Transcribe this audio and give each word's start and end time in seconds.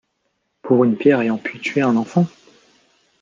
Pour 0.63 0.83
une 0.83 0.97
pierre 0.97 1.21
ayant 1.21 1.37
pu 1.37 1.59
tuer 1.59 1.81
un 1.81 1.95
enfant.? 1.95 2.25